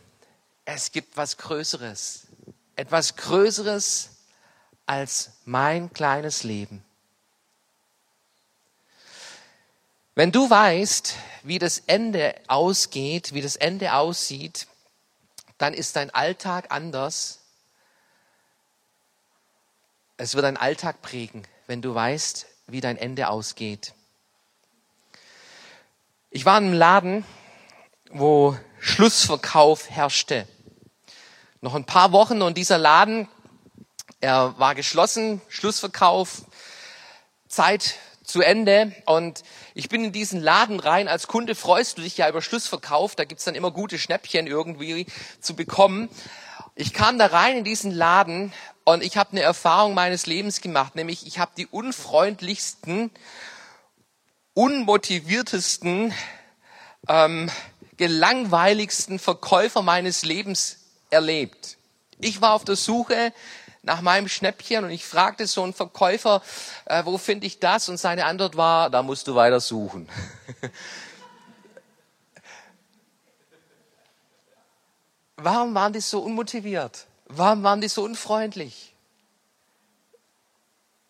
[0.67, 2.27] Es gibt was Größeres.
[2.77, 4.11] Etwas Größeres
[4.85, 6.85] als mein kleines Leben.
[10.15, 14.67] Wenn du weißt, wie das Ende ausgeht, wie das Ende aussieht,
[15.57, 17.41] dann ist dein Alltag anders.
[20.19, 23.95] Es wird dein Alltag prägen, wenn du weißt, wie dein Ende ausgeht.
[26.31, 27.25] Ich war in einem Laden,
[28.11, 30.47] wo Schlussverkauf herrschte.
[31.63, 33.29] Noch ein paar Wochen und dieser Laden,
[34.21, 36.43] er war geschlossen, Schlussverkauf,
[37.49, 37.95] Zeit
[38.33, 39.43] zu Ende und
[39.75, 41.07] ich bin in diesen Laden rein.
[41.07, 45.05] Als Kunde freust du dich ja über Schlussverkauf, da gibt's dann immer gute Schnäppchen irgendwie
[45.41, 46.09] zu bekommen.
[46.75, 50.97] Ich kam da rein in diesen Laden und ich habe eine Erfahrung meines Lebens gemacht,
[50.97, 53.11] nämlich ich habe die unfreundlichsten,
[54.55, 56.15] unmotiviertesten,
[57.09, 57.51] ähm,
[57.99, 60.79] gelangweiligsten Verkäufer meines Lebens
[61.11, 61.77] erlebt.
[62.19, 63.35] Ich war auf der Suche
[63.83, 66.41] nach meinem Schnäppchen und ich fragte so einen Verkäufer,
[66.85, 67.89] äh, wo finde ich das?
[67.89, 70.09] Und seine Antwort war, da musst du weiter suchen.
[75.37, 77.07] Warum waren die so unmotiviert?
[77.27, 78.95] Warum waren die so unfreundlich?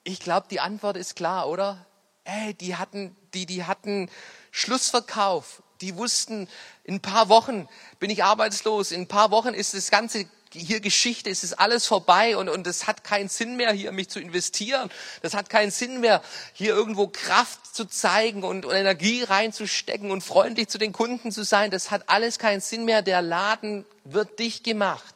[0.04, 1.85] Ich glaube, die Antwort ist klar, oder?
[2.24, 4.08] Ey, die hatten, die, die hatten
[4.50, 5.62] Schlussverkauf.
[5.82, 6.48] Die wussten,
[6.85, 10.80] in ein paar Wochen bin ich arbeitslos, in ein paar Wochen ist das ganze hier
[10.80, 14.20] Geschichte, es ist alles vorbei und, und es hat keinen Sinn mehr, hier mich zu
[14.20, 14.90] investieren.
[15.22, 20.22] Das hat keinen Sinn mehr, hier irgendwo Kraft zu zeigen und, und Energie reinzustecken und
[20.22, 21.70] freundlich zu den Kunden zu sein.
[21.70, 23.02] Das hat alles keinen Sinn mehr.
[23.02, 25.14] Der Laden wird dicht gemacht.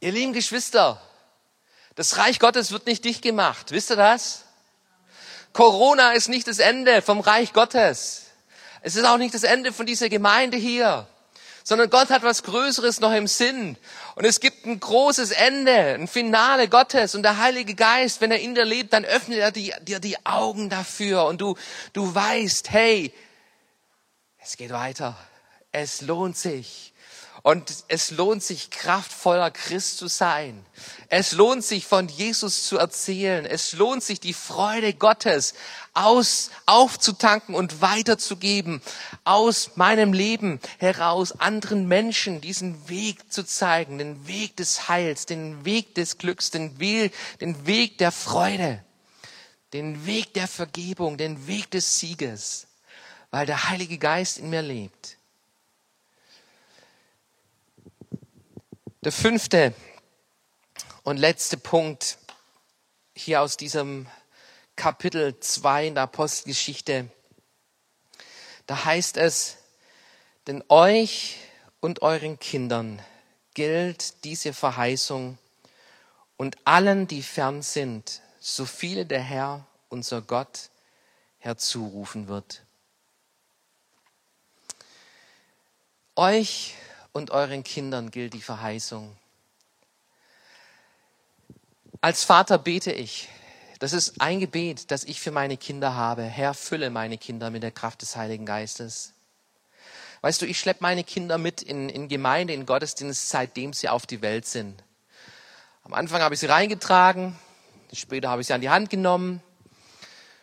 [0.00, 1.00] Ihr lieben Geschwister,
[1.94, 3.70] das Reich Gottes wird nicht dicht gemacht.
[3.70, 4.44] Wisst ihr das?
[5.54, 8.26] Corona ist nicht das Ende vom Reich Gottes.
[8.82, 11.08] Es ist auch nicht das Ende von dieser Gemeinde hier
[11.68, 13.76] sondern Gott hat was Größeres noch im Sinn.
[14.14, 18.38] Und es gibt ein großes Ende, ein Finale Gottes und der Heilige Geist, wenn er
[18.38, 21.56] in dir lebt, dann öffnet er dir die, die Augen dafür und du,
[21.92, 23.12] du weißt, hey,
[24.38, 25.16] es geht weiter.
[25.72, 26.94] Es lohnt sich.
[27.46, 30.66] Und es lohnt sich, kraftvoller Christ zu sein.
[31.08, 33.46] Es lohnt sich, von Jesus zu erzählen.
[33.46, 35.54] Es lohnt sich, die Freude Gottes
[35.94, 38.82] aus, aufzutanken und weiterzugeben.
[39.22, 43.98] Aus meinem Leben heraus anderen Menschen diesen Weg zu zeigen.
[43.98, 48.84] Den Weg des Heils, den Weg des Glücks, den Weg, den Weg der Freude.
[49.72, 52.66] Den Weg der Vergebung, den Weg des Sieges.
[53.30, 55.15] Weil der Heilige Geist in mir lebt.
[59.06, 59.72] Der fünfte
[61.04, 62.18] und letzte Punkt
[63.14, 64.08] hier aus diesem
[64.74, 67.08] Kapitel 2 in der Apostelgeschichte.
[68.66, 69.58] Da heißt es,
[70.48, 71.36] denn euch
[71.78, 73.00] und euren Kindern
[73.54, 75.38] gilt diese Verheißung
[76.36, 80.70] und allen, die fern sind, so viele der Herr, unser Gott,
[81.38, 82.66] herzurufen wird.
[86.16, 86.74] Euch
[87.16, 89.16] und euren Kindern gilt die Verheißung.
[92.02, 93.28] Als Vater bete ich.
[93.78, 96.24] Das ist ein Gebet, das ich für meine Kinder habe.
[96.24, 99.14] Herr, fülle meine Kinder mit der Kraft des Heiligen Geistes.
[100.20, 104.04] Weißt du, ich schleppe meine Kinder mit in, in Gemeinde, in Gottesdienst, seitdem sie auf
[104.04, 104.84] die Welt sind.
[105.84, 107.34] Am Anfang habe ich sie reingetragen,
[107.94, 109.42] später habe ich sie an die Hand genommen,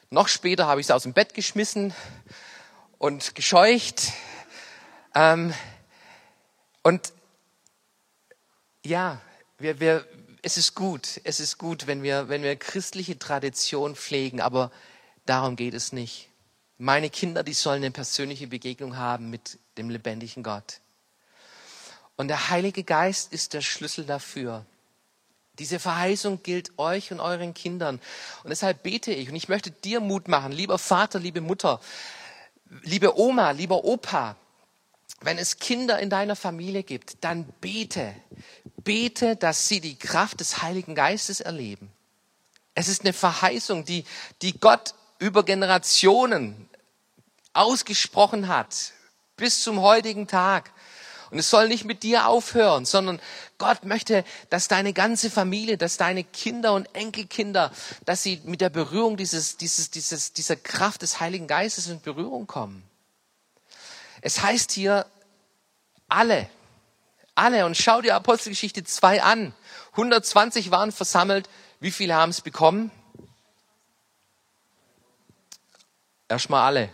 [0.10, 1.94] noch später habe ich sie aus dem Bett geschmissen
[2.98, 4.12] und gescheucht.
[5.14, 5.54] Ähm,
[6.84, 7.14] und
[8.86, 9.22] ja,
[9.58, 10.06] wir, wir,
[10.42, 14.72] es ist gut, es ist gut, wenn wir, wenn wir christliche Tradition pflegen, aber
[15.26, 16.30] darum geht es nicht.
[16.78, 20.82] Meine Kinder, die sollen eine persönliche Begegnung haben mit dem lebendigen Gott.
[22.18, 24.66] Und der Heilige Geist ist der Schlüssel dafür.
[25.60, 28.02] Diese Verheißung gilt euch und euren Kindern.
[28.44, 31.80] Und deshalb bete ich und ich möchte dir Mut machen, lieber Vater, liebe Mutter,
[32.82, 34.36] liebe Oma, lieber Opa,
[35.24, 38.14] wenn es Kinder in deiner Familie gibt, dann bete.
[38.84, 41.92] Bete, dass sie die Kraft des Heiligen Geistes erleben.
[42.76, 44.04] Es ist eine Verheißung, die,
[44.42, 46.70] die Gott über Generationen
[47.54, 48.92] ausgesprochen hat,
[49.38, 50.72] bis zum heutigen Tag.
[51.32, 53.20] Und es soll nicht mit dir aufhören, sondern
[53.58, 57.72] Gott möchte, dass deine ganze Familie, dass deine Kinder und Enkelkinder,
[58.06, 62.46] dass sie mit der Berührung dieses, dieses, dieses, dieser Kraft des Heiligen Geistes in Berührung
[62.46, 62.84] kommen.
[64.26, 65.06] Es heißt hier
[66.08, 66.50] alle,
[67.36, 67.66] alle.
[67.66, 69.54] Und schau dir Apostelgeschichte 2 an.
[69.92, 71.50] 120 waren versammelt.
[71.82, 72.90] Wie viele haben es bekommen?
[76.30, 76.90] Erstmal alle.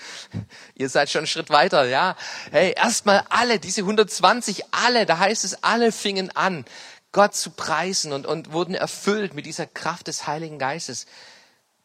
[0.74, 2.14] Ihr seid schon einen Schritt weiter, ja.
[2.50, 6.66] Hey, erstmal alle, diese 120, alle, da heißt es, alle fingen an,
[7.12, 11.06] Gott zu preisen und, und wurden erfüllt mit dieser Kraft des Heiligen Geistes.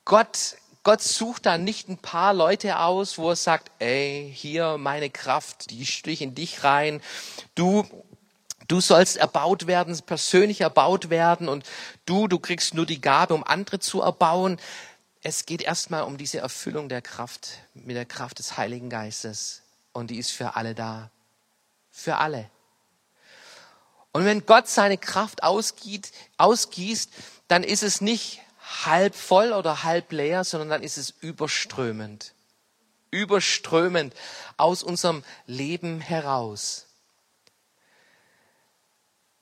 [0.03, 5.09] Gott, Gott sucht da nicht ein paar Leute aus, wo er sagt, ey, hier meine
[5.09, 7.01] Kraft, die stich in dich rein.
[7.55, 7.87] Du,
[8.67, 11.65] du sollst erbaut werden, persönlich erbaut werden und
[12.05, 14.59] du, du kriegst nur die Gabe, um andere zu erbauen.
[15.23, 19.63] Es geht erstmal um diese Erfüllung der Kraft mit der Kraft des Heiligen Geistes.
[19.91, 21.09] Und die ist für alle da.
[21.89, 22.47] Für alle.
[24.11, 27.09] Und wenn Gott seine Kraft ausgießt, ausgießt,
[27.47, 28.44] dann ist es nicht
[28.85, 32.33] halb voll oder halb leer, sondern dann ist es überströmend.
[33.11, 34.13] Überströmend
[34.57, 36.87] aus unserem Leben heraus.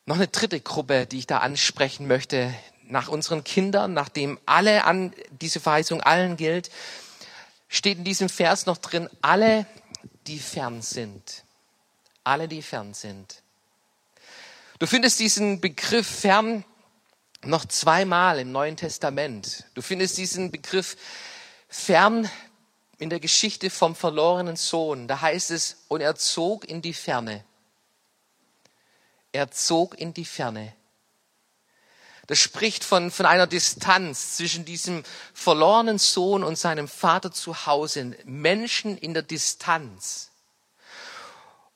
[0.05, 2.53] Noch eine dritte Gruppe, die ich da ansprechen möchte,
[2.83, 6.69] nach unseren Kindern, nachdem alle an diese Verheißung allen gilt,
[7.69, 9.65] steht in diesem Vers noch drin, alle,
[10.27, 11.43] die fern sind.
[12.25, 13.41] Alle, die fern sind.
[14.79, 16.65] Du findest diesen Begriff fern
[17.45, 19.65] noch zweimal im Neuen Testament.
[19.73, 20.97] Du findest diesen Begriff
[21.67, 22.29] fern
[22.97, 25.07] in der Geschichte vom verlorenen Sohn.
[25.07, 27.43] Da heißt es, und er zog in die Ferne.
[29.31, 30.73] Er zog in die Ferne.
[32.27, 38.15] Das spricht von, von einer Distanz zwischen diesem verlorenen Sohn und seinem Vater zu Hause.
[38.23, 40.31] Menschen in der Distanz.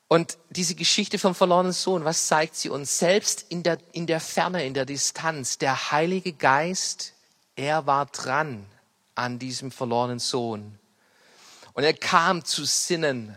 [0.08, 2.98] Und diese Geschichte vom verlorenen Sohn, was zeigt sie uns?
[2.98, 7.12] Selbst in der, in der Ferne, in der Distanz, der Heilige Geist,
[7.56, 8.64] er war dran
[9.14, 10.78] an diesem verlorenen Sohn.
[11.74, 13.36] Und er kam zu Sinnen.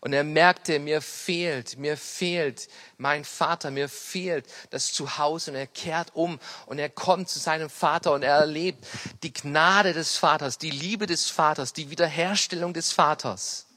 [0.00, 5.52] Und er merkte, mir fehlt, mir fehlt mein Vater, mir fehlt das Zuhause.
[5.52, 8.86] Und er kehrt um und er kommt zu seinem Vater und er erlebt
[9.22, 13.67] die Gnade des Vaters, die Liebe des Vaters, die Wiederherstellung des Vaters.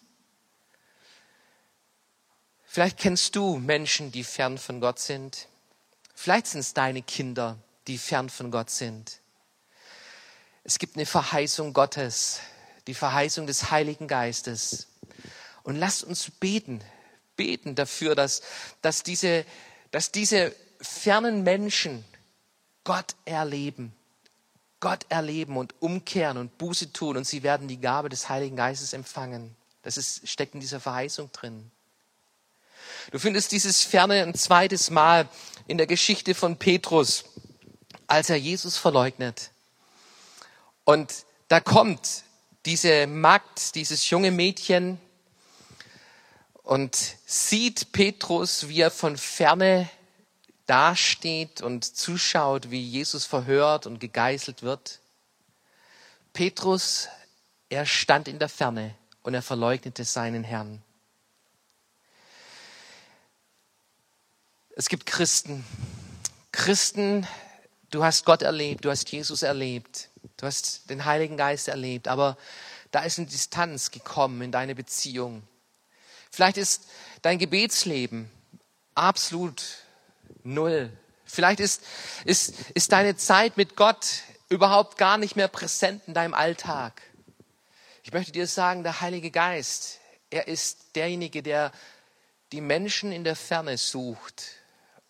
[2.73, 5.49] Vielleicht kennst du Menschen, die fern von Gott sind.
[6.15, 7.57] Vielleicht sind es deine Kinder,
[7.87, 9.19] die fern von Gott sind.
[10.63, 12.39] Es gibt eine Verheißung Gottes,
[12.87, 14.87] die Verheißung des Heiligen Geistes.
[15.63, 16.81] Und lasst uns beten,
[17.35, 18.41] beten dafür, dass,
[18.81, 19.45] dass, diese,
[19.91, 22.05] dass diese fernen Menschen
[22.85, 23.93] Gott erleben.
[24.79, 28.93] Gott erleben und umkehren und Buße tun und sie werden die Gabe des Heiligen Geistes
[28.93, 29.57] empfangen.
[29.81, 31.69] Das ist, steckt in dieser Verheißung drin.
[33.09, 35.27] Du findest dieses Ferne ein zweites Mal
[35.67, 37.25] in der Geschichte von Petrus,
[38.07, 39.51] als er Jesus verleugnet.
[40.83, 42.23] Und da kommt
[42.65, 44.99] diese Magd, dieses junge Mädchen,
[46.63, 49.89] und sieht Petrus, wie er von ferne
[50.67, 54.99] dasteht und zuschaut, wie Jesus verhört und gegeißelt wird.
[56.33, 57.09] Petrus,
[57.69, 60.81] er stand in der Ferne und er verleugnete seinen Herrn.
[64.75, 65.65] Es gibt Christen.
[66.53, 67.27] Christen,
[67.89, 72.37] du hast Gott erlebt, du hast Jesus erlebt, du hast den Heiligen Geist erlebt, aber
[72.91, 75.43] da ist eine Distanz gekommen in deine Beziehung.
[76.31, 76.87] Vielleicht ist
[77.21, 78.31] dein Gebetsleben
[78.95, 79.61] absolut
[80.43, 80.91] null.
[81.25, 81.83] Vielleicht ist,
[82.23, 87.01] ist, ist deine Zeit mit Gott überhaupt gar nicht mehr präsent in deinem Alltag.
[88.03, 89.99] Ich möchte dir sagen, der Heilige Geist,
[90.29, 91.73] er ist derjenige, der
[92.53, 94.60] die Menschen in der Ferne sucht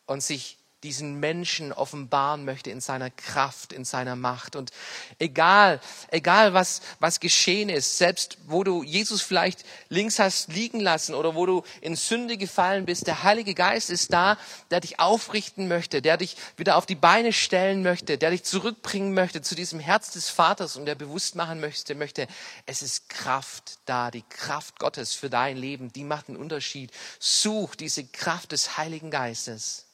[0.06, 4.56] und sich diesen Menschen offenbaren möchte in seiner Kraft, in seiner Macht.
[4.56, 4.72] Und
[5.20, 5.80] egal,
[6.10, 11.36] egal was, was geschehen ist, selbst wo du Jesus vielleicht links hast liegen lassen oder
[11.36, 14.38] wo du in Sünde gefallen bist, der Heilige Geist ist da,
[14.72, 19.14] der dich aufrichten möchte, der dich wieder auf die Beine stellen möchte, der dich zurückbringen
[19.14, 22.28] möchte zu diesem Herz des Vaters und der bewusst machen möchte, möchte,
[22.66, 26.92] es ist Kraft da, die Kraft Gottes für dein Leben, die macht einen Unterschied.
[27.20, 29.86] Such diese Kraft des Heiligen Geistes.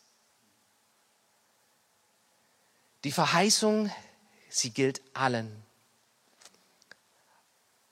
[3.03, 3.91] Die Verheißung,
[4.49, 5.63] sie gilt allen.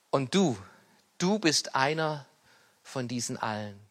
[0.09, 0.57] Und du,
[1.17, 2.25] du bist einer
[2.83, 3.84] von diesen allen.